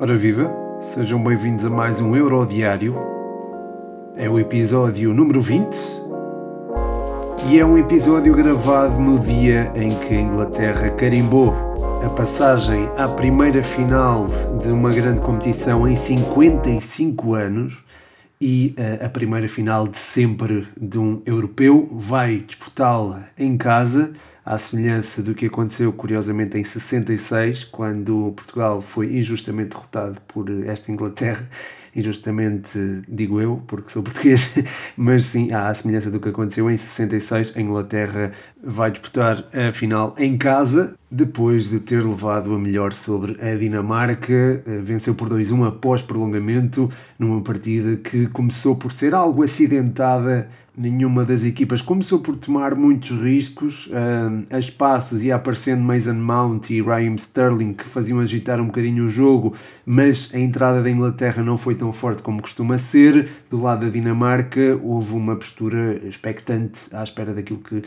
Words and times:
Ora 0.00 0.16
viva, 0.16 0.50
sejam 0.80 1.22
bem-vindos 1.22 1.66
a 1.66 1.70
mais 1.70 2.00
um 2.00 2.16
Eurodiário. 2.16 2.94
É 4.16 4.28
o 4.28 4.38
episódio 4.38 5.12
número 5.12 5.42
20 5.42 5.76
e 7.48 7.58
é 7.58 7.64
um 7.64 7.76
episódio 7.76 8.34
gravado 8.34 9.00
no 9.00 9.18
dia 9.18 9.70
em 9.74 9.88
que 9.88 10.14
a 10.14 10.20
Inglaterra 10.20 10.90
carimbou 10.90 11.54
a 12.02 12.08
passagem 12.08 12.88
à 12.96 13.06
primeira 13.06 13.62
final 13.62 14.26
de 14.62 14.68
uma 14.68 14.90
grande 14.90 15.20
competição 15.20 15.86
em 15.86 15.94
55 15.94 17.34
anos 17.34 17.84
e 18.40 18.74
a, 19.02 19.06
a 19.06 19.08
primeira 19.10 19.48
final 19.48 19.86
de 19.86 19.98
sempre 19.98 20.66
de 20.80 20.98
um 20.98 21.22
europeu 21.26 21.86
vai 21.92 22.38
disputá-la 22.38 23.24
em 23.38 23.58
casa 23.58 24.14
à 24.44 24.58
semelhança 24.58 25.22
do 25.22 25.34
que 25.34 25.46
aconteceu 25.46 25.92
curiosamente 25.92 26.58
em 26.58 26.64
66, 26.64 27.64
quando 27.64 28.32
Portugal 28.36 28.82
foi 28.82 29.16
injustamente 29.16 29.70
derrotado 29.70 30.20
por 30.28 30.50
esta 30.66 30.92
Inglaterra. 30.92 31.48
Injustamente, 31.96 32.76
digo 33.08 33.40
eu, 33.40 33.62
porque 33.68 33.88
sou 33.88 34.02
português, 34.02 34.52
mas 34.96 35.26
sim, 35.26 35.52
à 35.52 35.72
semelhança 35.72 36.10
do 36.10 36.18
que 36.18 36.28
aconteceu 36.28 36.68
em 36.68 36.76
66, 36.76 37.56
a 37.56 37.60
Inglaterra 37.60 38.32
vai 38.60 38.90
disputar 38.90 39.44
a 39.54 39.72
final 39.72 40.12
em 40.18 40.36
casa, 40.36 40.98
depois 41.10 41.68
de 41.68 41.80
ter 41.80 42.04
levado 42.04 42.54
a 42.54 42.58
melhor 42.58 42.92
sobre 42.92 43.36
a 43.40 43.54
Dinamarca. 43.56 44.62
Venceu 44.82 45.14
por 45.14 45.28
2-1 45.28 45.68
após 45.68 46.02
prolongamento, 46.02 46.90
numa 47.18 47.40
partida 47.40 47.96
que 47.96 48.26
começou 48.26 48.76
por 48.76 48.92
ser 48.92 49.14
algo 49.14 49.42
acidentada 49.42 50.48
nenhuma 50.76 51.24
das 51.24 51.44
equipas 51.44 51.80
começou 51.80 52.18
por 52.18 52.36
tomar 52.36 52.74
muitos 52.74 53.10
riscos 53.10 53.86
uh, 53.86 54.44
a 54.50 54.58
espaços 54.58 55.22
ia 55.22 55.36
aparecendo 55.36 55.82
Mason 55.82 56.14
Mount 56.14 56.70
e 56.70 56.82
Raheem 56.82 57.14
Sterling 57.14 57.72
que 57.72 57.84
faziam 57.84 58.18
agitar 58.18 58.60
um 58.60 58.66
bocadinho 58.66 59.04
o 59.04 59.08
jogo 59.08 59.54
mas 59.86 60.34
a 60.34 60.38
entrada 60.38 60.82
da 60.82 60.90
Inglaterra 60.90 61.44
não 61.44 61.56
foi 61.56 61.76
tão 61.76 61.92
forte 61.92 62.24
como 62.24 62.42
costuma 62.42 62.76
ser 62.76 63.28
do 63.48 63.62
lado 63.62 63.86
da 63.86 63.92
Dinamarca 63.92 64.78
houve 64.82 65.14
uma 65.14 65.36
postura 65.36 66.00
expectante 66.04 66.88
à 66.92 67.04
espera 67.04 67.32
daquilo 67.32 67.60
que 67.60 67.76
uh, 67.76 67.84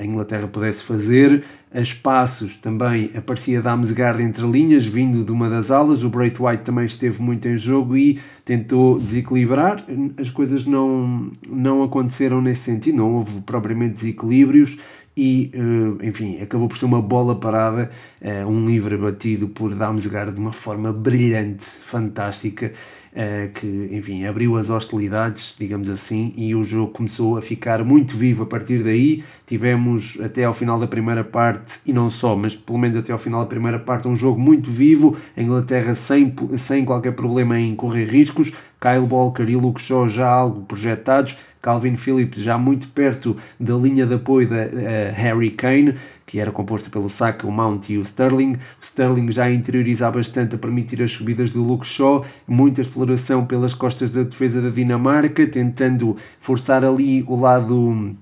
a 0.00 0.04
Inglaterra 0.04 0.48
pudesse 0.48 0.82
fazer 0.82 1.44
a 1.72 1.80
espaços 1.80 2.45
também 2.54 3.10
aparecia 3.16 3.60
Damsgaard 3.60 4.22
entre 4.22 4.46
linhas, 4.46 4.86
vindo 4.86 5.24
de 5.24 5.32
uma 5.32 5.50
das 5.50 5.70
alas. 5.70 6.04
O 6.04 6.08
Braithwaite 6.08 6.62
também 6.62 6.86
esteve 6.86 7.20
muito 7.20 7.48
em 7.48 7.56
jogo 7.56 7.96
e 7.96 8.20
tentou 8.44 9.00
desequilibrar. 9.00 9.84
As 10.16 10.30
coisas 10.30 10.64
não, 10.66 11.28
não 11.48 11.82
aconteceram 11.82 12.40
nesse 12.40 12.60
sentido, 12.60 12.98
não 12.98 13.14
houve 13.14 13.40
propriamente 13.40 13.94
desequilíbrios 13.94 14.78
e, 15.16 15.50
eh, 15.54 16.06
enfim, 16.06 16.40
acabou 16.42 16.68
por 16.68 16.76
ser 16.76 16.84
uma 16.84 17.00
bola 17.00 17.34
parada, 17.34 17.90
eh, 18.20 18.44
um 18.44 18.66
livre 18.66 18.96
batido 18.98 19.48
por 19.48 19.74
Damsgaard 19.74 20.34
de 20.34 20.40
uma 20.40 20.52
forma 20.52 20.92
brilhante, 20.92 21.64
fantástica, 21.64 22.72
eh, 23.14 23.48
que, 23.54 23.88
enfim, 23.92 24.26
abriu 24.26 24.58
as 24.58 24.68
hostilidades, 24.68 25.56
digamos 25.58 25.88
assim, 25.88 26.34
e 26.36 26.54
o 26.54 26.62
jogo 26.62 26.92
começou 26.92 27.38
a 27.38 27.42
ficar 27.42 27.82
muito 27.82 28.14
vivo 28.14 28.42
a 28.42 28.46
partir 28.46 28.82
daí. 28.82 29.24
Tivemos 29.46 30.18
até 30.22 30.44
ao 30.44 30.52
final 30.52 30.78
da 30.78 30.86
primeira 30.86 31.24
parte, 31.24 31.80
e 31.86 31.94
não 31.94 32.10
só, 32.10 32.36
mas 32.36 32.54
pelo 32.54 32.78
menos 32.78 32.98
até 32.98 33.12
ao 33.12 33.18
final 33.18 33.40
da 33.40 33.46
primeira 33.46 33.78
parte, 33.78 34.06
um 34.06 34.14
jogo 34.14 34.38
muito 34.38 34.70
vivo, 34.70 35.16
a 35.34 35.40
Inglaterra 35.40 35.94
sem, 35.94 36.34
sem 36.58 36.84
qualquer 36.84 37.12
problema 37.12 37.58
em 37.58 37.74
correr 37.74 38.04
riscos, 38.04 38.52
Kyle 38.78 39.08
Walker 39.10 39.44
e 39.44 39.56
Luke 39.56 39.80
Shaw 39.80 40.06
já 40.06 40.28
algo 40.28 40.66
projetados, 40.66 41.38
Calvin 41.66 41.96
Phillips 41.96 42.38
já 42.38 42.56
muito 42.56 42.86
perto 42.90 43.36
da 43.58 43.74
linha 43.74 44.06
de 44.06 44.14
apoio 44.14 44.48
da 44.48 44.54
uh, 44.54 45.12
Harry 45.16 45.50
Kane, 45.50 45.96
que 46.24 46.38
era 46.38 46.52
composta 46.52 46.88
pelo 46.88 47.10
Saka, 47.10 47.44
o 47.44 47.50
Mount 47.50 47.90
e 47.90 47.98
o 47.98 48.02
Sterling. 48.02 48.52
O 48.52 48.84
Sterling 48.84 49.32
já 49.32 49.50
interioriza 49.50 50.08
bastante 50.08 50.54
a 50.54 50.58
permitir 50.58 51.02
as 51.02 51.10
subidas 51.10 51.50
do 51.50 51.64
Luke 51.64 51.84
Shaw, 51.84 52.24
muita 52.46 52.82
exploração 52.82 53.44
pelas 53.44 53.74
costas 53.74 54.12
da 54.12 54.22
defesa 54.22 54.62
da 54.62 54.70
Dinamarca, 54.70 55.44
tentando 55.44 56.16
forçar 56.38 56.84
ali 56.84 57.24
o 57.26 57.34
lado 57.34 58.14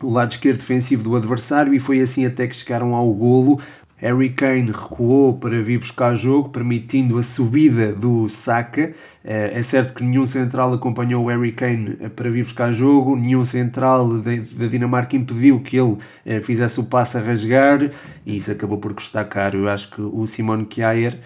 o 0.00 0.10
lado 0.10 0.30
esquerdo 0.30 0.58
defensivo 0.58 1.02
do 1.02 1.16
adversário 1.16 1.74
e 1.74 1.80
foi 1.80 2.00
assim 2.00 2.24
até 2.24 2.46
que 2.46 2.56
chegaram 2.56 2.94
ao 2.94 3.12
golo. 3.12 3.60
Harry 4.00 4.30
Kane 4.30 4.70
recuou 4.70 5.34
para 5.34 5.60
vir 5.60 5.78
buscar 5.78 6.14
jogo, 6.14 6.50
permitindo 6.50 7.18
a 7.18 7.22
subida 7.22 7.92
do 7.92 8.28
Saka. 8.28 8.92
Eh, 9.24 9.58
é 9.58 9.62
certo 9.62 9.92
que 9.92 10.04
nenhum 10.04 10.24
central 10.24 10.72
acompanhou 10.72 11.24
o 11.24 11.28
Harry 11.28 11.50
Kane 11.50 11.98
eh, 12.00 12.08
para 12.08 12.30
vir 12.30 12.44
buscar 12.44 12.72
jogo, 12.72 13.16
nenhum 13.16 13.44
central 13.44 14.08
da 14.18 14.66
Dinamarca 14.68 15.16
impediu 15.16 15.60
que 15.60 15.76
ele 15.76 15.96
eh, 16.24 16.40
fizesse 16.40 16.78
o 16.78 16.84
passo 16.84 17.18
a 17.18 17.20
rasgar 17.20 17.90
e 18.24 18.36
isso 18.36 18.52
acabou 18.52 18.78
por 18.78 18.94
custar 18.94 19.28
caro. 19.28 19.58
Eu 19.58 19.68
acho 19.68 19.90
que 19.90 20.00
o 20.00 20.26
Simone 20.26 20.64
Kjaer 20.64 21.18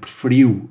preferiu 0.00 0.68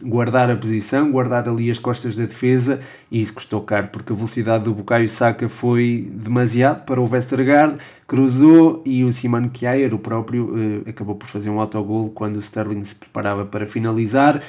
guardar 0.00 0.48
a 0.50 0.56
posição, 0.56 1.10
guardar 1.10 1.48
ali 1.48 1.68
as 1.68 1.78
costas 1.78 2.16
da 2.16 2.26
defesa 2.26 2.80
e 3.10 3.20
isso 3.20 3.34
custou 3.34 3.60
caro 3.62 3.88
porque 3.88 4.12
a 4.12 4.16
velocidade 4.16 4.64
do 4.64 4.72
Bukayo 4.72 5.08
Saka 5.08 5.48
foi 5.48 6.08
demasiado 6.12 6.84
para 6.84 7.00
o 7.00 7.10
Westergaard, 7.10 7.76
cruzou 8.08 8.82
e 8.86 9.04
o 9.04 9.12
Simone 9.12 9.50
Kjaer, 9.50 9.94
o 9.94 9.98
próprio, 9.98 10.54
acabou 10.88 11.14
por 11.14 11.28
fazer 11.28 11.50
um 11.50 11.60
autogol 11.60 12.08
quando 12.08 12.36
o 12.36 12.40
Sterling 12.40 12.82
se 12.82 12.94
preparava 12.94 13.44
para 13.44 13.66
finalizar. 13.66 14.42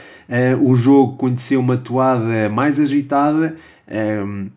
O 0.62 0.74
jogo 0.74 1.18
conheceu 1.18 1.60
uma 1.60 1.78
toada 1.78 2.50
mais 2.50 2.80
agitada. 2.80 3.58
Um, 4.26 4.50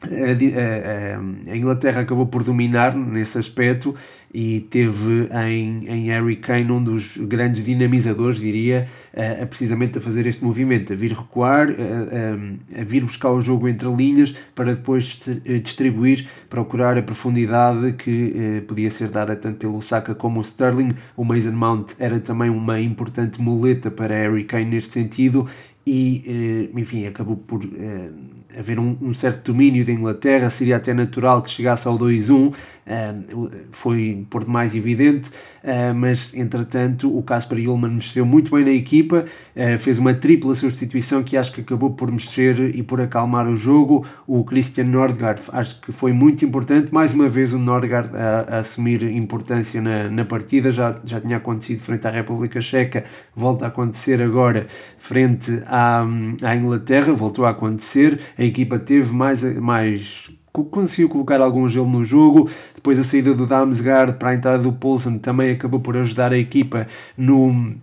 a, 0.00 1.56
Inglaterra 1.56 2.02
acabou 2.02 2.26
por 2.26 2.44
dominar 2.44 2.94
nesse 2.94 3.36
aspecto 3.36 3.94
e 4.32 4.60
teve 4.60 5.28
em, 5.48 5.88
em 5.88 6.04
Harry 6.06 6.36
Kane 6.36 6.70
um 6.70 6.82
dos 6.82 7.16
grandes 7.16 7.64
dinamizadores, 7.64 8.38
diria, 8.38 8.86
a, 9.16 9.42
a 9.42 9.46
precisamente 9.46 9.98
a 9.98 10.00
fazer 10.00 10.26
este 10.26 10.44
movimento, 10.44 10.92
a 10.92 10.96
vir 10.96 11.12
recuar, 11.12 11.68
a, 11.70 12.80
a, 12.80 12.84
vir 12.84 13.02
buscar 13.02 13.30
o 13.30 13.40
jogo 13.40 13.68
entre 13.68 13.88
linhas 13.88 14.34
para 14.54 14.74
depois 14.74 15.18
distribuir, 15.64 16.28
procurar 16.48 16.96
a 16.96 17.02
profundidade 17.02 17.94
que 17.94 18.34
eh, 18.36 18.60
podia 18.60 18.90
ser 18.90 19.08
dada 19.08 19.34
tanto 19.34 19.58
pelo 19.58 19.80
Saka 19.82 20.14
como 20.14 20.38
o 20.40 20.44
Sterling. 20.44 20.94
O 21.16 21.24
Mason 21.24 21.52
Mount 21.52 21.94
era 21.98 22.20
também 22.20 22.50
uma 22.50 22.80
importante 22.80 23.40
muleta 23.40 23.90
para 23.90 24.14
Harry 24.14 24.44
Kane 24.44 24.66
neste 24.66 24.92
sentido 24.92 25.48
e, 25.86 26.68
eh, 26.74 26.78
enfim, 26.78 27.06
acabou 27.06 27.36
por 27.36 27.64
eh, 27.64 28.10
haver 28.56 28.78
um, 28.78 28.96
um, 29.02 29.12
certo 29.12 29.52
domínio 29.52 29.84
da 29.84 29.92
Inglaterra, 29.92 30.48
seria 30.48 30.76
até 30.76 30.94
natural 30.94 31.42
que 31.42 31.50
chegasse 31.50 31.86
ao 31.86 31.98
2-1, 31.98 32.48
uh, 32.48 33.50
foi 33.70 34.26
por 34.30 34.44
demais 34.44 34.74
evidente, 34.74 35.30
uh, 35.30 35.94
mas 35.94 36.32
entretanto 36.34 37.16
o 37.16 37.22
Casper 37.22 37.58
Ullmann 37.68 37.94
mexeu 37.94 38.24
muito 38.24 38.50
bem 38.54 38.64
na 38.64 38.70
equipa, 38.70 39.24
uh, 39.24 39.78
fez 39.78 39.98
uma 39.98 40.14
tripla 40.14 40.54
substituição 40.54 41.22
que 41.22 41.36
acho 41.36 41.52
que 41.52 41.60
acabou 41.60 41.90
por 41.90 42.10
mexer 42.10 42.74
e 42.74 42.82
por 42.82 43.00
acalmar 43.00 43.46
o 43.46 43.56
jogo. 43.56 44.06
O 44.26 44.44
Christian 44.44 44.84
Nordgaard 44.84 45.42
acho 45.52 45.80
que 45.80 45.92
foi 45.92 46.12
muito 46.12 46.44
importante, 46.44 46.92
mais 46.92 47.12
uma 47.12 47.28
vez 47.28 47.52
o 47.52 47.58
Nordgaard 47.58 48.10
a, 48.16 48.56
a 48.56 48.58
assumir 48.58 49.02
importância 49.02 49.80
na, 49.80 50.08
na 50.08 50.24
partida, 50.24 50.72
já, 50.72 50.98
já 51.04 51.20
tinha 51.20 51.36
acontecido 51.36 51.80
frente 51.80 52.06
à 52.06 52.10
República 52.10 52.60
Checa, 52.60 53.04
volta 53.34 53.66
a 53.66 53.68
acontecer 53.68 54.22
agora 54.22 54.66
frente 54.96 55.62
à, 55.66 56.04
à 56.42 56.56
Inglaterra, 56.56 57.12
voltou 57.12 57.44
a 57.44 57.50
acontecer 57.50 58.18
a 58.38 58.44
equipa 58.44 58.78
teve 58.78 59.12
mais, 59.12 59.42
mais 59.58 60.30
conseguiu 60.52 61.08
colocar 61.08 61.40
algum 61.40 61.68
gelo 61.68 61.88
no 61.88 62.04
jogo. 62.04 62.48
Depois 62.74 62.98
a 62.98 63.04
saída 63.04 63.34
do 63.34 63.46
Damsgaard 63.46 64.14
para 64.18 64.30
a 64.30 64.34
entrada 64.34 64.62
do 64.62 64.72
Poulsen 64.72 65.18
também 65.18 65.50
acabou 65.50 65.80
por 65.80 65.96
ajudar 65.96 66.32
a 66.32 66.38
equipa 66.38 66.86
no, 67.16 67.74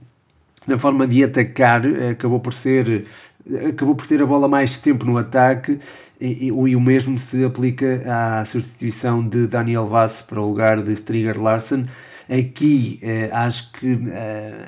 na 0.66 0.78
forma 0.78 1.08
de 1.08 1.24
atacar. 1.24 1.82
Acabou 2.12 2.40
por 2.40 2.54
ser 2.54 3.06
acabou 3.70 3.96
por 3.96 4.08
ter 4.08 4.22
a 4.22 4.26
bola 4.26 4.48
mais 4.48 4.80
tempo 4.80 5.06
no 5.06 5.18
ataque 5.18 5.80
e, 6.20 6.46
e, 6.46 6.48
e 6.48 6.76
o 6.76 6.82
mesmo 6.82 7.20
se 7.20 7.44
aplica 7.44 8.02
à 8.08 8.44
substituição 8.46 9.28
de 9.28 9.46
Daniel 9.46 9.88
Vass 9.88 10.22
para 10.22 10.42
o 10.42 10.48
lugar 10.48 10.82
de 10.82 10.92
Striger 10.94 11.40
Larsen. 11.40 11.86
Aqui 12.28 13.00
eh, 13.04 13.30
acho 13.32 13.72
que 13.74 14.00
eh, 14.12 14.68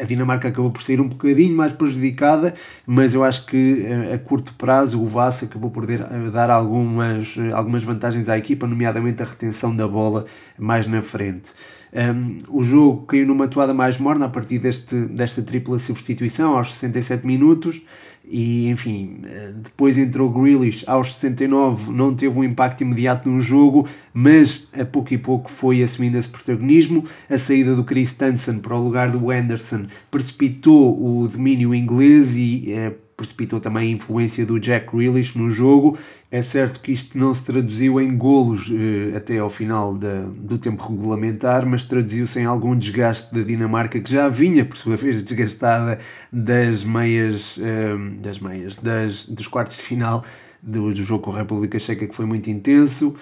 a 0.00 0.04
Dinamarca 0.04 0.48
acabou 0.48 0.70
por 0.70 0.82
sair 0.82 1.00
um 1.00 1.08
bocadinho 1.08 1.56
mais 1.56 1.72
prejudicada, 1.72 2.54
mas 2.86 3.14
eu 3.14 3.24
acho 3.24 3.46
que 3.46 3.84
eh, 3.86 4.14
a 4.14 4.18
curto 4.18 4.54
prazo 4.54 5.02
o 5.02 5.06
Vassa 5.06 5.46
acabou 5.46 5.70
por 5.70 5.86
dar 5.86 6.50
algumas, 6.50 7.36
eh, 7.36 7.52
algumas 7.52 7.82
vantagens 7.82 8.28
à 8.28 8.36
equipa, 8.36 8.66
nomeadamente 8.66 9.22
a 9.22 9.26
retenção 9.26 9.74
da 9.74 9.88
bola 9.88 10.26
mais 10.58 10.86
na 10.86 11.02
frente. 11.02 11.52
Um, 11.92 12.38
o 12.48 12.62
jogo 12.62 13.04
caiu 13.04 13.26
numa 13.26 13.46
toada 13.46 13.74
mais 13.74 13.98
morna 13.98 14.24
a 14.24 14.28
partir 14.28 14.58
deste, 14.58 14.96
desta 15.06 15.42
tripla 15.42 15.78
substituição 15.78 16.56
aos 16.56 16.72
67 16.72 17.26
minutos 17.26 17.82
e 18.24 18.68
enfim, 18.70 19.20
depois 19.56 19.98
entrou 19.98 20.30
Grealish 20.30 20.84
aos 20.86 21.14
69, 21.16 21.92
não 21.92 22.14
teve 22.14 22.38
um 22.38 22.44
impacto 22.44 22.82
imediato 22.82 23.28
no 23.28 23.40
jogo, 23.40 23.88
mas 24.14 24.68
a 24.72 24.84
pouco 24.84 25.12
e 25.12 25.18
pouco 25.18 25.50
foi 25.50 25.82
assumindo 25.82 26.16
esse 26.16 26.28
protagonismo. 26.28 27.04
A 27.28 27.36
saída 27.36 27.74
do 27.74 27.84
Chris 27.84 28.12
Tansen 28.12 28.60
para 28.60 28.76
o 28.76 28.82
lugar 28.82 29.10
do 29.10 29.30
Anderson 29.30 29.86
precipitou 30.10 31.22
o 31.22 31.28
domínio 31.28 31.74
inglês 31.74 32.36
e 32.36 32.72
eh, 32.72 32.92
precipitou 33.22 33.60
também 33.60 33.88
a 33.88 33.96
influência 33.96 34.44
do 34.44 34.58
Jack 34.58 34.94
Grealish 34.94 35.38
no 35.38 35.50
jogo. 35.50 35.96
É 36.30 36.42
certo 36.42 36.80
que 36.80 36.92
isto 36.92 37.16
não 37.16 37.32
se 37.32 37.44
traduziu 37.46 38.00
em 38.00 38.16
golos 38.16 38.70
eh, 38.70 39.16
até 39.16 39.38
ao 39.38 39.48
final 39.48 39.94
da, 39.94 40.22
do 40.22 40.58
tempo 40.58 40.86
regulamentar, 40.86 41.64
mas 41.64 41.84
traduziu-se 41.84 42.38
em 42.40 42.44
algum 42.44 42.76
desgaste 42.76 43.34
da 43.34 43.42
Dinamarca 43.42 44.00
que 44.00 44.10
já 44.10 44.28
vinha, 44.28 44.64
por 44.64 44.76
sua 44.76 44.96
vez, 44.96 45.22
desgastada 45.22 46.00
das 46.32 46.82
meias, 46.82 47.58
eh, 47.62 47.96
das 48.20 48.38
meias, 48.38 48.76
das, 48.76 49.26
dos 49.26 49.46
quartos 49.46 49.76
de 49.76 49.82
final 49.82 50.24
do, 50.62 50.92
do 50.92 51.04
jogo 51.04 51.24
com 51.24 51.32
a 51.32 51.38
República 51.38 51.78
Checa, 51.78 52.06
que 52.06 52.14
foi 52.14 52.26
muito 52.26 52.50
intenso 52.50 53.14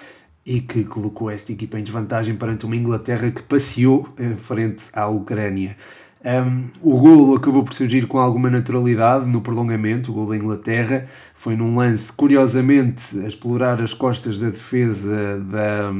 e 0.45 0.59
que 0.59 0.83
colocou 0.83 1.29
esta 1.29 1.51
equipa 1.51 1.77
em 1.79 1.83
desvantagem 1.83 2.35
perante 2.35 2.65
uma 2.65 2.75
Inglaterra 2.75 3.29
que 3.29 3.43
passeou 3.43 4.09
eh, 4.17 4.35
frente 4.37 4.85
à 4.93 5.07
Ucrânia. 5.07 5.77
Um, 6.23 6.69
o 6.81 6.99
golo 6.99 7.35
acabou 7.35 7.63
por 7.63 7.73
surgir 7.73 8.05
com 8.05 8.19
alguma 8.19 8.49
naturalidade 8.49 9.25
no 9.25 9.41
prolongamento, 9.41 10.11
o 10.11 10.13
golo 10.13 10.29
da 10.29 10.37
Inglaterra. 10.37 11.07
Foi 11.35 11.55
num 11.55 11.75
lance, 11.75 12.11
curiosamente, 12.13 13.19
a 13.19 13.27
explorar 13.27 13.81
as 13.81 13.93
costas 13.93 14.37
da 14.37 14.49
defesa 14.49 15.39
da, 15.39 15.91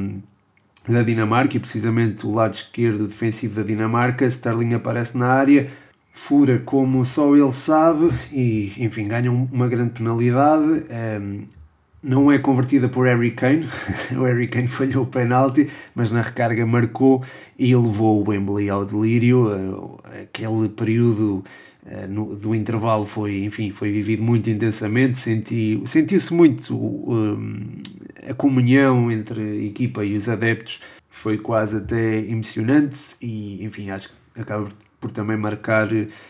da 0.87 1.03
Dinamarca 1.03 1.57
e 1.57 1.59
precisamente 1.59 2.25
o 2.27 2.33
lado 2.33 2.53
esquerdo 2.53 3.07
defensivo 3.07 3.55
da 3.55 3.63
Dinamarca. 3.63 4.25
Sterling 4.25 4.75
aparece 4.75 5.17
na 5.17 5.27
área, 5.27 5.67
fura 6.13 6.59
como 6.59 7.03
só 7.03 7.35
ele 7.35 7.51
sabe 7.51 8.11
e, 8.31 8.73
enfim, 8.77 9.07
ganha 9.07 9.31
uma 9.31 9.67
grande 9.67 9.91
penalidade. 9.91 10.85
Um, 11.19 11.60
não 12.03 12.31
é 12.31 12.39
convertida 12.39 12.89
por 12.89 13.05
Harry 13.05 13.31
Kane, 13.31 13.67
o 14.17 14.23
Harry 14.23 14.47
Kane 14.47 14.67
falhou 14.67 15.03
o 15.03 15.07
penalti, 15.07 15.69
mas 15.93 16.11
na 16.11 16.21
recarga 16.21 16.65
marcou 16.65 17.23
e 17.57 17.75
levou 17.75 18.23
o 18.23 18.29
Wembley 18.29 18.69
ao 18.69 18.85
delírio. 18.85 19.49
Eh, 19.51 20.23
aquele 20.23 20.69
período 20.69 21.43
eh, 21.85 22.07
do 22.07 22.55
intervalo 22.55 23.05
foi, 23.05 23.43
enfim, 23.43 23.71
foi 23.71 23.91
vivido 23.91 24.23
muito 24.23 24.49
intensamente, 24.49 25.19
senti, 25.19 25.81
sentiu-se 25.85 26.33
muito 26.33 26.75
um, 26.75 27.81
a 28.27 28.33
comunhão 28.33 29.11
entre 29.11 29.41
a 29.41 29.65
equipa 29.65 30.03
e 30.03 30.15
os 30.15 30.27
adeptos, 30.29 30.79
foi 31.09 31.37
quase 31.37 31.77
até 31.77 32.19
emocionante 32.19 33.15
e, 33.21 33.63
enfim, 33.63 33.89
acho 33.89 34.09
que 34.09 34.41
acaba 34.41 34.69
por 35.01 35.11
também 35.11 35.35
marcar 35.35 35.89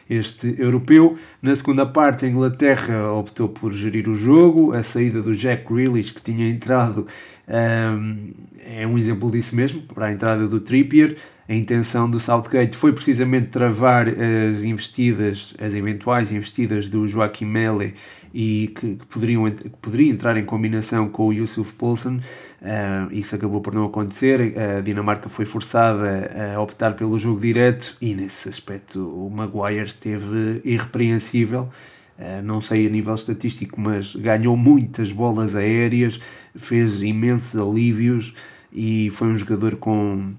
este 0.09 0.55
europeu. 0.57 1.17
Na 1.41 1.53
segunda 1.53 1.85
parte, 1.85 2.25
a 2.25 2.29
Inglaterra 2.29 3.11
optou 3.11 3.49
por 3.49 3.73
gerir 3.73 4.07
o 4.07 4.15
jogo. 4.15 4.71
A 4.71 4.81
saída 4.81 5.21
do 5.21 5.35
Jack 5.35 5.71
Grealish, 5.71 6.13
que 6.13 6.21
tinha 6.21 6.49
entrado, 6.49 7.05
um, 7.47 8.31
é 8.65 8.87
um 8.87 8.97
exemplo 8.97 9.29
disso 9.29 9.55
mesmo, 9.55 9.81
para 9.81 10.07
a 10.07 10.11
entrada 10.11 10.47
do 10.47 10.61
Trippier. 10.61 11.17
A 11.51 11.53
intenção 11.53 12.09
do 12.09 12.17
Southgate 12.17 12.77
foi 12.77 12.93
precisamente 12.93 13.47
travar 13.47 14.07
as 14.07 14.63
investidas, 14.63 15.53
as 15.59 15.73
eventuais 15.73 16.31
investidas 16.31 16.87
do 16.87 17.05
Joaquim 17.05 17.43
Mele 17.43 17.93
e 18.33 18.71
que, 18.73 18.95
que, 18.95 19.05
poderiam, 19.07 19.51
que 19.51 19.67
poderia 19.81 20.09
entrar 20.09 20.37
em 20.37 20.45
combinação 20.45 21.09
com 21.09 21.27
o 21.27 21.33
Yusuf 21.33 21.73
Poulsen. 21.73 22.21
Uh, 22.61 23.11
isso 23.11 23.35
acabou 23.35 23.59
por 23.59 23.75
não 23.75 23.83
acontecer. 23.83 24.57
A 24.57 24.79
Dinamarca 24.79 25.27
foi 25.27 25.43
forçada 25.43 26.31
a 26.55 26.61
optar 26.61 26.93
pelo 26.93 27.19
jogo 27.19 27.41
direto 27.41 27.97
e, 27.99 28.15
nesse 28.15 28.47
aspecto, 28.47 29.05
o 29.05 29.29
Maguire 29.29 29.83
esteve 29.83 30.61
irrepreensível. 30.63 31.67
Uh, 32.17 32.41
não 32.41 32.61
sei 32.61 32.87
a 32.87 32.89
nível 32.89 33.13
estatístico, 33.13 33.77
mas 33.77 34.15
ganhou 34.15 34.55
muitas 34.55 35.11
bolas 35.11 35.53
aéreas, 35.53 36.17
fez 36.55 37.03
imensos 37.03 37.59
alívios 37.59 38.33
e 38.71 39.09
foi 39.09 39.27
um 39.27 39.35
jogador 39.35 39.75
com 39.75 40.33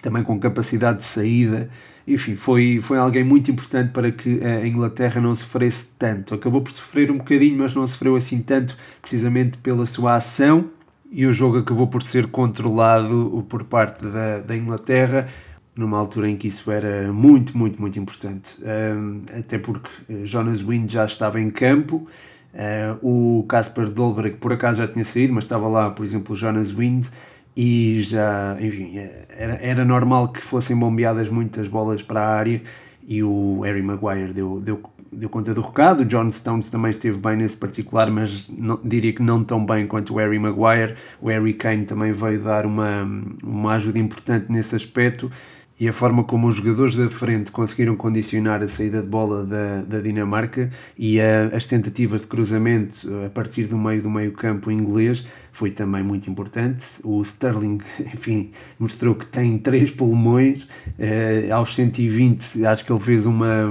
também 0.00 0.22
com 0.22 0.38
capacidade 0.38 0.98
de 0.98 1.04
saída 1.04 1.68
enfim, 2.06 2.36
foi, 2.36 2.80
foi 2.82 2.98
alguém 2.98 3.24
muito 3.24 3.50
importante 3.50 3.90
para 3.90 4.12
que 4.12 4.38
a 4.44 4.66
Inglaterra 4.66 5.20
não 5.20 5.34
sofresse 5.34 5.86
tanto. 5.98 6.34
Acabou 6.34 6.60
por 6.60 6.70
sofrer 6.70 7.10
um 7.10 7.16
bocadinho, 7.16 7.58
mas 7.58 7.74
não 7.74 7.86
sofreu 7.86 8.14
assim 8.14 8.40
tanto, 8.40 8.76
precisamente 9.00 9.56
pela 9.58 9.86
sua 9.86 10.14
ação, 10.14 10.70
e 11.10 11.26
o 11.26 11.32
jogo 11.32 11.58
acabou 11.58 11.86
por 11.86 12.02
ser 12.02 12.26
controlado 12.26 13.44
por 13.48 13.64
parte 13.64 14.04
da, 14.04 14.40
da 14.40 14.56
Inglaterra, 14.56 15.28
numa 15.74 15.98
altura 15.98 16.28
em 16.28 16.36
que 16.36 16.48
isso 16.48 16.70
era 16.70 17.10
muito, 17.10 17.56
muito, 17.56 17.80
muito 17.80 17.98
importante. 17.98 18.56
Um, 18.62 19.22
até 19.38 19.58
porque 19.58 19.88
eh, 20.08 20.26
Jonas 20.26 20.60
Wind 20.60 20.90
já 20.90 21.04
estava 21.04 21.40
em 21.40 21.50
campo, 21.50 22.06
uh, 22.52 23.38
o 23.40 23.44
Casper 23.44 23.90
Dolberg 23.90 24.36
por 24.36 24.52
acaso 24.52 24.78
já 24.78 24.88
tinha 24.88 25.04
saído, 25.04 25.32
mas 25.32 25.44
estava 25.44 25.66
lá, 25.66 25.90
por 25.90 26.04
exemplo, 26.04 26.36
Jonas 26.36 26.70
Wind 26.70 27.06
e 27.56 28.00
já, 28.02 28.56
enfim, 28.60 28.98
era, 29.28 29.54
era 29.54 29.84
normal 29.84 30.28
que 30.28 30.40
fossem 30.40 30.76
bombeadas 30.76 31.28
muitas 31.28 31.68
bolas 31.68 32.02
para 32.02 32.20
a 32.20 32.28
área 32.28 32.62
e 33.06 33.22
o 33.22 33.60
Harry 33.60 33.82
Maguire 33.82 34.32
deu, 34.32 34.60
deu, 34.60 34.82
deu 35.12 35.28
conta 35.28 35.54
do 35.54 35.60
recado. 35.60 36.00
O 36.00 36.04
John 36.04 36.30
Stones 36.32 36.70
também 36.70 36.90
esteve 36.90 37.18
bem 37.18 37.36
nesse 37.36 37.56
particular, 37.56 38.10
mas 38.10 38.48
não, 38.48 38.80
diria 38.82 39.12
que 39.12 39.22
não 39.22 39.44
tão 39.44 39.64
bem 39.64 39.86
quanto 39.86 40.14
o 40.14 40.16
Harry 40.16 40.38
Maguire. 40.38 40.94
O 41.20 41.28
Harry 41.28 41.54
Kane 41.54 41.84
também 41.84 42.12
veio 42.12 42.42
dar 42.42 42.66
uma, 42.66 43.08
uma 43.42 43.74
ajuda 43.74 43.98
importante 43.98 44.46
nesse 44.50 44.74
aspecto 44.74 45.30
e 45.78 45.88
a 45.88 45.92
forma 45.92 46.22
como 46.22 46.46
os 46.46 46.56
jogadores 46.56 46.94
da 46.94 47.10
frente 47.10 47.50
conseguiram 47.50 47.96
condicionar 47.96 48.62
a 48.62 48.68
saída 48.68 49.02
de 49.02 49.08
bola 49.08 49.44
da, 49.44 49.82
da 49.82 50.00
Dinamarca 50.00 50.70
e 50.96 51.20
a, 51.20 51.46
as 51.52 51.66
tentativas 51.66 52.22
de 52.22 52.28
cruzamento 52.28 53.08
a 53.26 53.28
partir 53.30 53.64
do 53.64 53.76
meio 53.76 54.00
do 54.00 54.08
meio 54.08 54.32
campo 54.32 54.70
inglês 54.70 55.26
foi 55.52 55.70
também 55.70 56.02
muito 56.02 56.28
importante. 56.28 56.84
O 57.04 57.20
Sterling, 57.22 57.78
enfim, 58.14 58.50
mostrou 58.78 59.14
que 59.14 59.26
tem 59.26 59.56
três 59.58 59.90
pulmões. 59.90 60.66
Eh, 60.98 61.48
aos 61.50 61.74
120, 61.74 62.66
acho 62.66 62.84
que 62.84 62.92
ele 62.92 63.00
fez 63.00 63.24
uma, 63.24 63.64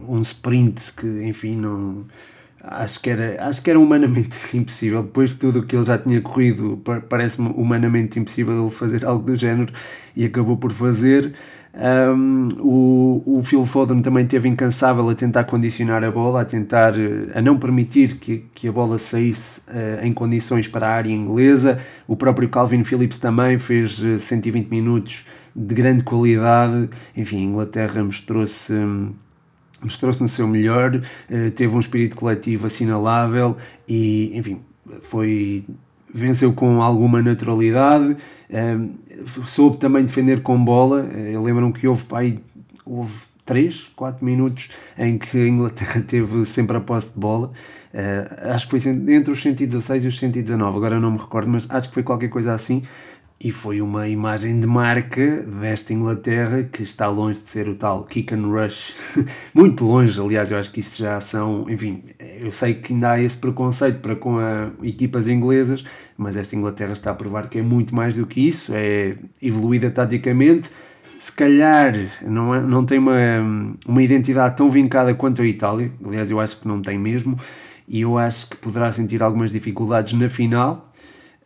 um 0.00 0.20
sprint 0.20 0.92
que, 0.94 1.06
enfim, 1.24 1.56
não 1.56 2.06
acho 2.62 3.00
que 3.00 3.10
era, 3.10 3.44
acho 3.48 3.62
que 3.62 3.70
era 3.70 3.78
humanamente 3.78 4.36
impossível. 4.56 5.02
Depois 5.02 5.30
de 5.30 5.36
tudo 5.36 5.60
o 5.60 5.62
que 5.66 5.76
ele 5.76 5.84
já 5.84 5.98
tinha 5.98 6.20
corrido, 6.20 6.82
parece-me 7.08 7.48
humanamente 7.50 8.18
impossível 8.18 8.60
ele 8.60 8.70
fazer 8.70 9.04
algo 9.04 9.24
do 9.24 9.36
género 9.36 9.72
e 10.14 10.24
acabou 10.24 10.56
por 10.56 10.72
fazer. 10.72 11.32
Um, 11.74 12.48
o, 12.58 13.38
o 13.38 13.42
Phil 13.44 13.64
Foden 13.64 14.00
também 14.00 14.26
teve 14.26 14.48
incansável 14.48 15.08
a 15.08 15.14
tentar 15.14 15.44
condicionar 15.44 16.02
a 16.02 16.10
bola, 16.10 16.40
a 16.40 16.44
tentar 16.44 16.94
a 17.34 17.40
não 17.40 17.56
permitir 17.56 18.16
que, 18.16 18.46
que 18.52 18.66
a 18.66 18.72
bola 18.72 18.98
saísse 18.98 19.60
uh, 19.68 20.04
em 20.04 20.12
condições 20.12 20.66
para 20.66 20.88
a 20.88 20.90
área 20.90 21.12
inglesa. 21.12 21.78
O 22.06 22.16
próprio 22.16 22.48
Calvin 22.48 22.82
Phillips 22.82 23.18
também 23.18 23.58
fez 23.58 24.00
120 24.18 24.66
eh, 24.66 24.68
minutos 24.70 25.24
de 25.54 25.74
grande 25.74 26.02
qualidade. 26.02 26.88
Enfim, 27.16 27.36
a 27.36 27.42
Inglaterra 27.42 28.02
mostrou-se. 28.02 28.72
Um, 28.72 29.12
mostrou-se 29.82 30.22
no 30.22 30.28
seu 30.28 30.46
melhor, 30.46 31.00
eh, 31.30 31.50
teve 31.50 31.74
um 31.74 31.80
espírito 31.80 32.16
coletivo 32.16 32.66
assinalável 32.66 33.56
e, 33.88 34.36
enfim, 34.36 34.60
foi 35.02 35.64
venceu 36.12 36.52
com 36.52 36.82
alguma 36.82 37.20
naturalidade, 37.22 38.16
eh, 38.50 38.78
soube 39.44 39.76
também 39.76 40.04
defender 40.04 40.42
com 40.42 40.62
bola. 40.62 41.08
Eh, 41.14 41.30
eu 41.34 41.42
lembro 41.42 41.72
que 41.72 41.86
houve, 41.86 42.04
pai, 42.04 42.40
houve 42.84 43.14
3, 43.44 43.90
4 43.94 44.24
minutos 44.24 44.68
em 44.98 45.18
que 45.18 45.38
a 45.38 45.48
Inglaterra 45.48 46.00
teve 46.06 46.44
sempre 46.44 46.76
a 46.76 46.80
posse 46.80 47.12
de 47.12 47.20
bola. 47.20 47.52
acho 48.52 48.68
que 48.68 48.78
foi 48.78 48.90
entre 48.90 49.32
os 49.32 49.40
116 49.40 50.04
e 50.04 50.08
os 50.08 50.18
119, 50.18 50.76
agora 50.76 51.00
não 51.00 51.12
me 51.12 51.18
recordo, 51.18 51.48
mas 51.50 51.66
acho 51.70 51.88
que 51.88 51.94
foi 51.94 52.02
qualquer 52.02 52.28
coisa 52.28 52.52
assim 52.52 52.82
e 53.40 53.52
foi 53.52 53.80
uma 53.80 54.08
imagem 54.08 54.58
de 54.58 54.66
marca 54.66 55.42
desta 55.42 55.92
Inglaterra 55.92 56.64
que 56.64 56.82
está 56.82 57.08
longe 57.08 57.40
de 57.40 57.48
ser 57.48 57.68
o 57.68 57.76
tal 57.76 58.02
kick 58.02 58.34
and 58.34 58.48
rush, 58.48 58.94
muito 59.54 59.84
longe, 59.84 60.20
aliás, 60.20 60.50
eu 60.50 60.58
acho 60.58 60.72
que 60.72 60.80
isso 60.80 60.98
já 60.98 61.20
são, 61.20 61.64
enfim, 61.70 62.02
eu 62.40 62.50
sei 62.50 62.74
que 62.74 62.92
ainda 62.92 63.12
há 63.12 63.22
esse 63.22 63.36
preconceito 63.36 64.00
para 64.00 64.16
com 64.16 64.38
a, 64.38 64.70
equipas 64.82 65.28
inglesas, 65.28 65.84
mas 66.16 66.36
esta 66.36 66.56
Inglaterra 66.56 66.92
está 66.92 67.12
a 67.12 67.14
provar 67.14 67.48
que 67.48 67.58
é 67.58 67.62
muito 67.62 67.94
mais 67.94 68.16
do 68.16 68.26
que 68.26 68.40
isso, 68.40 68.72
é 68.74 69.16
evoluída 69.40 69.88
taticamente, 69.88 70.70
se 71.20 71.30
calhar 71.30 71.94
não, 72.22 72.52
é, 72.52 72.60
não 72.60 72.84
tem 72.84 72.98
uma, 72.98 73.14
uma 73.86 74.02
identidade 74.02 74.56
tão 74.56 74.68
vincada 74.68 75.14
quanto 75.14 75.42
a 75.42 75.46
Itália, 75.46 75.92
aliás, 76.04 76.28
eu 76.28 76.40
acho 76.40 76.56
que 76.56 76.66
não 76.66 76.82
tem 76.82 76.98
mesmo, 76.98 77.38
e 77.86 78.00
eu 78.00 78.18
acho 78.18 78.50
que 78.50 78.56
poderá 78.56 78.92
sentir 78.92 79.22
algumas 79.22 79.52
dificuldades 79.52 80.12
na 80.12 80.28
final, 80.28 80.92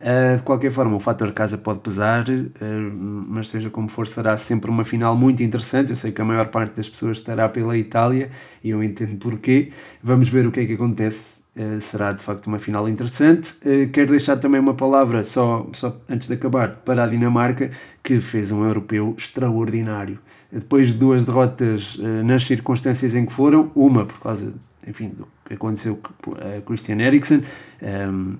Uh, 0.03 0.35
de 0.35 0.43
qualquer 0.43 0.69
forma, 0.69 0.97
o 0.97 0.99
fator 0.99 1.31
casa 1.31 1.57
pode 1.57 1.79
pesar, 1.79 2.25
uh, 2.27 2.53
mas 2.61 3.47
seja 3.47 3.69
como 3.69 3.87
for, 3.87 4.05
será 4.05 4.35
sempre 4.35 4.69
uma 4.69 4.83
final 4.83 5.15
muito 5.15 5.41
interessante. 5.41 5.91
Eu 5.91 5.95
sei 5.95 6.11
que 6.11 6.21
a 6.21 6.25
maior 6.25 6.47
parte 6.47 6.75
das 6.75 6.89
pessoas 6.89 7.19
estará 7.19 7.47
pela 7.47 7.77
Itália 7.77 8.29
e 8.61 8.71
eu 8.71 8.83
entendo 8.83 9.15
porquê. 9.15 9.71
Vamos 10.03 10.27
ver 10.27 10.45
o 10.45 10.51
que 10.51 10.59
é 10.59 10.65
que 10.65 10.73
acontece. 10.73 11.41
Uh, 11.55 11.79
será 11.79 12.11
de 12.11 12.21
facto 12.21 12.47
uma 12.47 12.59
final 12.59 12.89
interessante. 12.89 13.55
quero 13.93 14.09
deixar 14.09 14.35
também 14.37 14.59
uma 14.59 14.73
palavra, 14.73 15.23
só, 15.23 15.69
só 15.71 15.95
antes 16.09 16.27
de 16.27 16.33
acabar, 16.33 16.81
para 16.83 17.05
a 17.05 17.07
Dinamarca, 17.07 17.71
que 18.03 18.19
fez 18.19 18.51
um 18.51 18.65
europeu 18.65 19.15
extraordinário. 19.17 20.19
Depois 20.51 20.87
de 20.87 20.93
duas 20.93 21.23
derrotas 21.23 21.97
nas 22.25 22.43
circunstâncias 22.43 23.15
em 23.15 23.25
que 23.25 23.31
foram, 23.31 23.71
uma 23.73 24.05
por 24.05 24.19
causa 24.19 24.53
enfim, 24.87 25.09
do 25.09 25.27
que 25.45 25.53
aconteceu 25.53 25.95
com 25.95 26.31
a 26.31 26.61
Christian 26.61 26.99
Eriksen. 26.99 27.43
Um, 27.81 28.35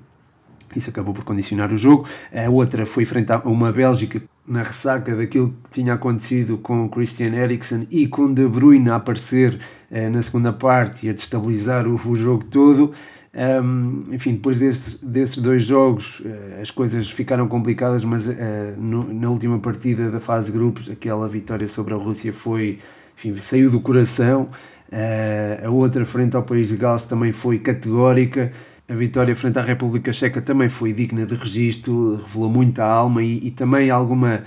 isso 0.80 0.90
acabou 0.90 1.14
por 1.14 1.24
condicionar 1.24 1.72
o 1.72 1.78
jogo. 1.78 2.08
A 2.34 2.50
outra 2.50 2.86
foi 2.86 3.06
frente 3.06 3.32
a 3.32 3.38
uma 3.40 3.72
Bélgica 3.72 4.22
na 4.46 4.64
ressaca 4.64 5.16
daquilo 5.16 5.54
que 5.64 5.82
tinha 5.82 5.94
acontecido 5.94 6.58
com 6.58 6.90
Christian 6.90 7.34
Eriksen 7.34 7.88
e 7.90 8.08
com 8.08 8.34
De 8.34 8.48
Bruyne 8.48 8.90
a 8.90 8.96
aparecer 8.96 9.60
uh, 9.90 10.10
na 10.10 10.22
segunda 10.22 10.52
parte 10.52 11.08
e 11.08 11.10
a 11.10 11.14
destabilizar 11.14 11.88
o, 11.88 11.96
o 11.96 12.16
jogo 12.16 12.44
todo. 12.46 12.94
Um, 13.36 14.14
enfim, 14.14 14.34
depois 14.34 14.60
desses, 14.60 15.00
desses 15.02 15.40
dois 15.40 15.64
jogos 15.64 16.20
uh, 16.20 16.62
as 16.62 16.70
coisas 16.70 17.10
ficaram 17.10 17.48
complicadas, 17.48 18.06
mas 18.06 18.28
uh, 18.28 18.34
no, 18.78 19.12
na 19.12 19.28
última 19.28 19.58
partida 19.58 20.12
da 20.12 20.20
fase 20.20 20.48
de 20.48 20.52
grupos, 20.52 20.88
aquela 20.88 21.28
vitória 21.28 21.68
sobre 21.68 21.96
a 21.96 21.98
Rússia 21.98 22.32
foi, 22.32 22.78
enfim, 23.18 23.36
saiu 23.38 23.72
do 23.72 23.80
coração. 23.80 24.50
Uh, 24.92 25.66
a 25.66 25.70
outra 25.72 26.06
frente 26.06 26.36
ao 26.36 26.44
País 26.44 26.68
de 26.68 26.78
Gales 26.78 27.06
também 27.06 27.34
foi 27.34 27.58
categórica. 27.58 28.52
A 28.88 28.96
vitória 28.96 29.36
frente 29.36 29.58
à 29.58 29.62
República 29.62 30.12
Checa 30.12 30.42
também 30.42 30.68
foi 30.68 30.92
digna 30.92 31.26
de 31.26 31.36
registro, 31.36 32.18
revelou 32.18 32.50
muita 32.50 32.84
alma 32.84 33.24
e, 33.24 33.48
e 33.48 33.52
também 33.52 33.90
alguma 33.90 34.44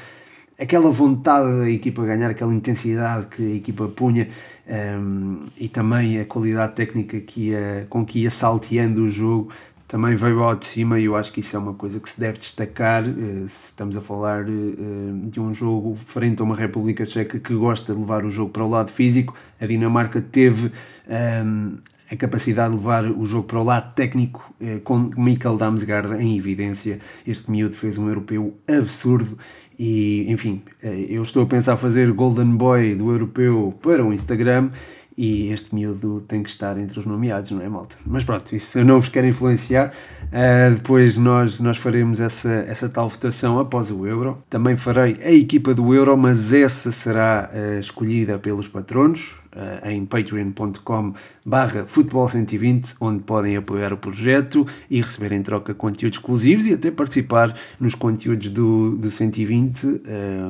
aquela 0.58 0.90
vontade 0.90 1.58
da 1.58 1.70
equipa 1.70 2.04
ganhar, 2.04 2.30
aquela 2.30 2.54
intensidade 2.54 3.26
que 3.26 3.42
a 3.42 3.54
equipa 3.56 3.88
punha 3.88 4.28
um, 4.66 4.72
ehm, 4.72 5.44
e 5.56 5.68
também 5.68 6.18
a 6.20 6.24
qualidade 6.24 6.74
técnica 6.74 7.20
que 7.20 7.50
ia, 7.50 7.86
com 7.90 8.04
que 8.04 8.20
ia 8.20 8.30
salteando 8.30 9.04
o 9.04 9.10
jogo 9.10 9.52
também 9.88 10.16
veio 10.16 10.42
ao 10.42 10.54
de 10.56 10.66
cima 10.66 10.98
e 10.98 11.04
eu 11.04 11.14
acho 11.14 11.32
que 11.32 11.40
isso 11.40 11.54
é 11.56 11.58
uma 11.58 11.74
coisa 11.74 12.00
que 12.00 12.08
se 12.08 12.18
deve 12.18 12.38
destacar 12.38 13.04
uh, 13.04 13.48
se 13.48 13.66
estamos 13.66 13.96
a 13.96 14.00
falar 14.00 14.44
uh, 14.44 15.30
de 15.30 15.38
um 15.40 15.52
jogo 15.54 15.94
frente 15.94 16.40
a 16.40 16.44
uma 16.44 16.56
República 16.56 17.06
Checa 17.06 17.38
que 17.38 17.54
gosta 17.54 17.94
de 17.94 18.00
levar 18.00 18.24
o 18.24 18.30
jogo 18.30 18.50
para 18.50 18.64
o 18.64 18.68
lado 18.68 18.90
físico. 18.90 19.34
A 19.60 19.66
Dinamarca 19.66 20.20
teve 20.20 20.66
um, 20.66 20.70
ehm, 21.08 21.78
a 22.10 22.16
capacidade 22.16 22.70
de 22.70 22.76
levar 22.76 23.04
o 23.04 23.24
jogo 23.26 23.48
para 23.48 23.60
o 23.60 23.64
lado 23.64 23.94
técnico, 23.94 24.54
uh, 24.60 24.80
com 24.80 25.10
Mikkel 25.16 25.56
Damsgaard 25.56 26.22
em 26.22 26.36
evidência. 26.36 26.98
Este 27.26 27.50
miúdo 27.50 27.74
fez 27.74 27.98
um 27.98 28.08
europeu 28.08 28.56
absurdo 28.68 29.38
e, 29.78 30.24
enfim, 30.30 30.62
eh, 30.82 31.06
eu 31.10 31.22
estou 31.22 31.42
a 31.42 31.46
pensar 31.46 31.76
fazer 31.76 32.10
Golden 32.12 32.56
Boy 32.56 32.94
do 32.94 33.10
europeu 33.10 33.78
para 33.82 34.04
o 34.04 34.12
Instagram 34.12 34.70
e 35.16 35.48
este 35.48 35.74
miúdo 35.74 36.22
tem 36.28 36.42
que 36.42 36.50
estar 36.50 36.76
entre 36.76 36.98
os 36.98 37.06
nomeados, 37.06 37.50
não 37.50 37.62
é, 37.62 37.68
malta? 37.68 37.96
Mas 38.04 38.22
pronto, 38.22 38.54
isso 38.54 38.78
eu 38.78 38.84
não 38.84 39.00
vos 39.00 39.08
quero 39.08 39.26
influenciar. 39.26 39.94
Uh, 40.24 40.74
depois 40.74 41.16
nós, 41.16 41.58
nós 41.58 41.78
faremos 41.78 42.20
essa, 42.20 42.50
essa 42.68 42.88
tal 42.88 43.08
votação 43.08 43.58
após 43.58 43.90
o 43.90 44.06
Euro. 44.06 44.42
Também 44.50 44.76
farei 44.76 45.16
a 45.22 45.32
equipa 45.32 45.72
do 45.72 45.94
Euro, 45.94 46.16
mas 46.18 46.52
essa 46.52 46.92
será 46.92 47.50
uh, 47.50 47.80
escolhida 47.80 48.38
pelos 48.38 48.68
patronos 48.68 49.36
uh, 49.54 49.88
em 49.88 50.04
patreon.com 50.04 51.14
barra 51.44 51.86
futebol 51.86 52.28
120, 52.28 52.96
onde 53.00 53.22
podem 53.22 53.56
apoiar 53.56 53.94
o 53.94 53.96
projeto 53.96 54.66
e 54.90 55.00
receber 55.00 55.32
em 55.32 55.42
troca 55.42 55.72
conteúdos 55.72 56.18
exclusivos 56.18 56.66
e 56.66 56.74
até 56.74 56.90
participar 56.90 57.58
nos 57.80 57.94
conteúdos 57.94 58.50
do, 58.50 58.96
do 58.96 59.10
120, 59.10 60.02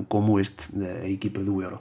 como 0.09 0.41
este 0.41 0.77
da 0.77 1.09
equipa 1.09 1.41
do 1.41 1.63
Euro 1.63 1.79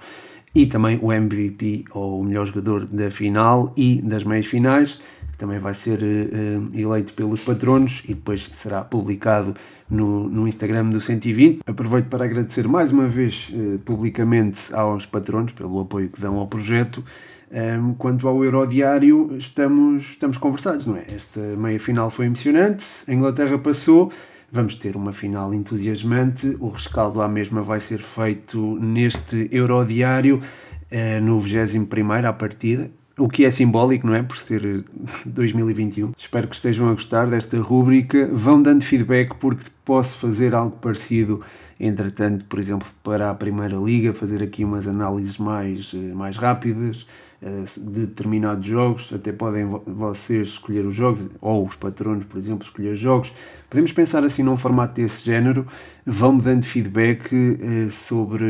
e 0.55 0.65
também 0.65 0.97
o 1.01 1.11
MVP 1.11 1.83
ou 1.91 2.21
o 2.21 2.23
melhor 2.23 2.45
jogador 2.45 2.85
da 2.85 3.11
final 3.11 3.73
e 3.75 4.01
das 4.01 4.23
meias 4.23 4.45
finais, 4.45 5.01
que 5.33 5.37
também 5.37 5.59
vai 5.59 5.73
ser 5.73 5.99
uh, 5.99 6.69
eleito 6.73 7.11
pelos 7.11 7.41
patronos 7.41 8.01
e 8.05 8.13
depois 8.13 8.49
será 8.53 8.81
publicado 8.81 9.53
no, 9.89 10.29
no 10.29 10.47
Instagram 10.47 10.89
do 10.89 11.01
120. 11.01 11.59
Aproveito 11.67 12.05
para 12.05 12.23
agradecer 12.23 12.65
mais 12.69 12.89
uma 12.89 13.05
vez 13.05 13.49
uh, 13.51 13.77
publicamente 13.79 14.73
aos 14.73 15.05
patronos 15.05 15.51
pelo 15.51 15.81
apoio 15.81 16.07
que 16.07 16.21
dão 16.21 16.37
ao 16.37 16.47
projeto. 16.47 17.03
Um, 17.51 17.57
ehm, 17.57 17.93
quanto 17.97 18.27
ao 18.27 18.43
Eurodiário, 18.43 19.35
estamos, 19.37 20.11
estamos 20.11 20.37
conversados, 20.37 20.85
não 20.85 20.95
é? 20.95 21.03
Esta 21.13 21.39
meia 21.39 21.79
final 21.79 22.09
foi 22.09 22.25
emocionante, 22.25 22.85
a 23.07 23.13
Inglaterra 23.13 23.57
passou 23.57 24.11
Vamos 24.55 24.75
ter 24.75 24.95
uma 24.95 25.11
final 25.11 25.53
entusiasmante. 25.53 26.55
O 26.61 26.69
rescaldo 26.69 27.21
à 27.21 27.27
mesma 27.27 27.61
vai 27.61 27.81
ser 27.81 27.99
feito 27.99 28.77
neste 28.79 29.49
Eurodiário, 29.51 30.41
eh, 30.89 31.19
no 31.19 31.41
21 31.41 31.85
à 32.25 32.31
partida. 32.31 32.89
O 33.17 33.27
que 33.27 33.43
é 33.43 33.51
simbólico, 33.51 34.07
não 34.07 34.15
é? 34.15 34.23
Por 34.23 34.37
ser 34.37 34.85
2021. 35.27 36.13
Espero 36.17 36.47
que 36.47 36.55
estejam 36.55 36.87
a 36.87 36.93
gostar 36.93 37.27
desta 37.27 37.59
rúbrica. 37.59 38.29
Vão 38.31 38.61
dando 38.61 38.81
feedback 38.81 39.35
porque 39.41 39.65
posso 39.85 40.17
fazer 40.17 40.55
algo 40.55 40.75
parecido, 40.77 41.41
entretanto, 41.79 42.43
por 42.45 42.59
exemplo, 42.59 42.87
para 43.03 43.29
a 43.29 43.35
Primeira 43.35 43.77
Liga, 43.77 44.13
fazer 44.13 44.41
aqui 44.41 44.65
umas 44.65 44.87
análises 44.87 45.37
mais, 45.37 45.91
eh, 45.93 46.13
mais 46.13 46.37
rápidas 46.37 47.05
eh, 47.41 47.63
de 47.77 48.07
determinados 48.07 48.65
jogos, 48.65 49.13
até 49.13 49.31
podem 49.31 49.65
vocês 49.85 50.47
escolher 50.47 50.85
os 50.85 50.95
jogos, 50.95 51.29
ou 51.39 51.65
os 51.65 51.75
patronos, 51.75 52.25
por 52.25 52.39
exemplo, 52.39 52.65
escolher 52.65 52.95
jogos. 52.95 53.31
Podemos 53.69 53.91
pensar 53.91 54.23
assim 54.23 54.41
num 54.41 54.57
formato 54.57 54.95
desse 54.95 55.23
género, 55.23 55.67
vão-me 56.05 56.41
dando 56.41 56.63
feedback 56.63 57.29
eh, 57.33 57.89
sobre, 57.91 58.45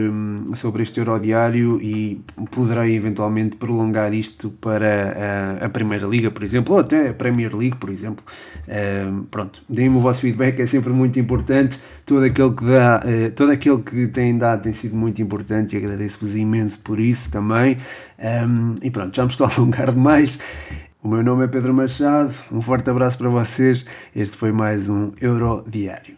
sobre 0.55 0.83
este 0.83 0.99
Eurodiário 0.99 1.81
e 1.81 2.21
poderei 2.51 2.95
eventualmente 2.95 3.57
prolongar 3.57 4.13
isto 4.13 4.51
para 4.61 5.57
a, 5.61 5.65
a 5.65 5.69
Primeira 5.69 6.07
Liga, 6.07 6.31
por 6.31 6.43
exemplo, 6.43 6.75
ou 6.75 6.79
até 6.79 7.09
a 7.09 7.13
Premier 7.13 7.53
League, 7.53 7.77
por 7.77 7.89
exemplo. 7.89 8.23
Pronto, 9.29 9.61
deem-me 9.69 9.97
o 9.97 9.99
vosso 9.99 10.21
feedback, 10.21 10.59
é 10.59 10.65
sempre 10.65 10.91
muito 10.91 11.19
importante. 11.19 11.24
Todo 12.05 12.23
aquele 12.23 12.51
que 12.53 12.65
dá, 12.65 13.03
todo 13.35 13.51
aquele 13.51 13.81
que 13.81 14.07
tem 14.07 14.37
dado 14.37 14.63
tem 14.63 14.73
sido 14.73 14.95
muito 14.95 15.21
importante 15.21 15.75
e 15.75 15.77
agradeço-vos 15.77 16.35
imenso 16.35 16.79
por 16.79 16.99
isso 16.99 17.31
também. 17.31 17.77
Um, 18.19 18.75
e 18.81 18.91
pronto, 18.91 19.15
já 19.15 19.23
me 19.23 19.29
estou 19.29 19.47
a 19.47 19.53
alongar 19.53 19.91
demais. 19.91 20.39
O 21.01 21.07
meu 21.07 21.23
nome 21.23 21.45
é 21.45 21.47
Pedro 21.47 21.73
Machado, 21.73 22.33
um 22.51 22.61
forte 22.61 22.89
abraço 22.89 23.17
para 23.17 23.29
vocês. 23.29 23.85
Este 24.15 24.35
foi 24.35 24.51
mais 24.51 24.89
um 24.89 25.11
Euro 25.21 25.63
Diário. 25.67 26.15